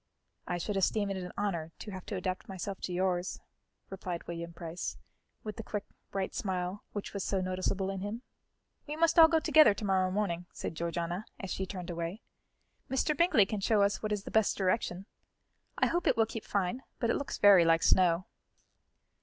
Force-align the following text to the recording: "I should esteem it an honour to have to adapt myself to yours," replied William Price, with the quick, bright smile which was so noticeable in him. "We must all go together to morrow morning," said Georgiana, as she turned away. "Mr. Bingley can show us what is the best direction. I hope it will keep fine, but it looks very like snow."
"I 0.47 0.57
should 0.57 0.77
esteem 0.77 1.11
it 1.11 1.17
an 1.17 1.31
honour 1.37 1.73
to 1.77 1.91
have 1.91 2.07
to 2.07 2.15
adapt 2.15 2.49
myself 2.49 2.81
to 2.81 2.91
yours," 2.91 3.39
replied 3.91 4.27
William 4.27 4.51
Price, 4.51 4.97
with 5.43 5.57
the 5.57 5.63
quick, 5.63 5.83
bright 6.09 6.33
smile 6.33 6.83
which 6.91 7.13
was 7.13 7.23
so 7.23 7.39
noticeable 7.39 7.91
in 7.91 7.99
him. 7.99 8.23
"We 8.87 8.95
must 8.95 9.19
all 9.19 9.27
go 9.27 9.37
together 9.39 9.75
to 9.75 9.85
morrow 9.85 10.09
morning," 10.09 10.47
said 10.53 10.73
Georgiana, 10.73 11.25
as 11.39 11.51
she 11.53 11.67
turned 11.67 11.91
away. 11.91 12.23
"Mr. 12.89 13.15
Bingley 13.15 13.45
can 13.45 13.59
show 13.59 13.83
us 13.83 14.01
what 14.01 14.11
is 14.11 14.23
the 14.23 14.31
best 14.31 14.57
direction. 14.57 15.05
I 15.77 15.85
hope 15.85 16.07
it 16.07 16.17
will 16.17 16.25
keep 16.25 16.45
fine, 16.45 16.81
but 16.97 17.11
it 17.11 17.15
looks 17.15 17.37
very 17.37 17.63
like 17.63 17.83
snow." 17.83 18.25